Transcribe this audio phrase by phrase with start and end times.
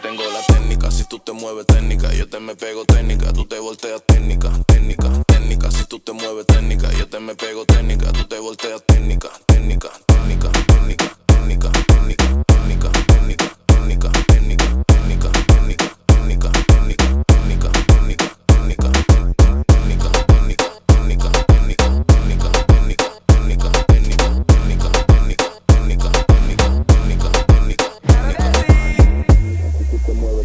[0.00, 0.90] tengo la técnica.
[0.90, 3.32] Si tú te mueves técnica, yo te me pego técnica.
[3.32, 5.70] Tú te volteas técnica, técnica, técnica.
[5.70, 8.12] Si tú te mueves técnica, yo te me pego técnica.
[8.12, 8.89] Tú te volteas.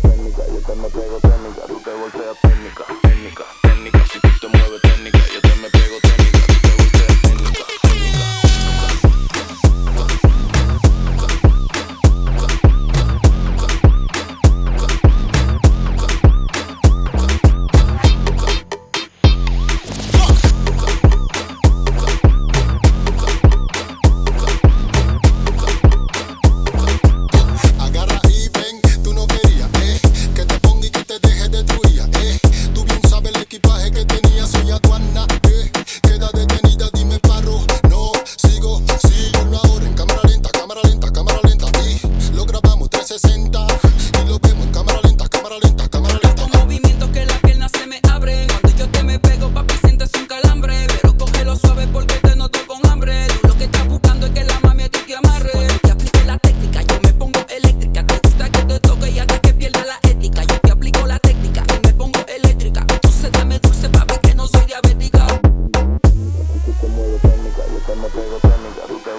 [0.01, 1.34] got you, come and play me.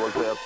[0.07, 0.46] was there.